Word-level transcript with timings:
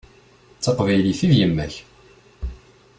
D 0.57 0.61
taqbaylit 0.63 1.19
i 1.25 1.27
d 1.31 1.33
yemma-k. 1.39 1.75